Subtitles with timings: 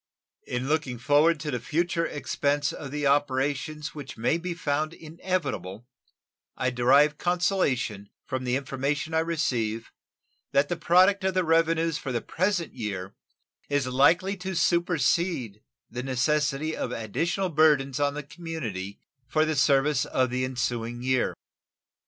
[0.47, 5.87] In looking forward to the future expense of the operations which may be found inevitable
[6.57, 9.91] I derive consolation from the information I receive
[10.53, 13.13] that the product of the revenues for the present year
[13.69, 20.05] is likely to supersede the necessity of additional burthens on the community for the service
[20.05, 21.35] of the ensuing year.